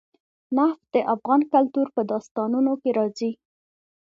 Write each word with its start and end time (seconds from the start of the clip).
نفت 0.57 0.81
د 0.95 0.97
افغان 1.13 1.41
کلتور 1.53 1.87
په 1.95 2.01
داستانونو 2.11 2.71
کې 2.81 2.89
راځي. 2.97 3.31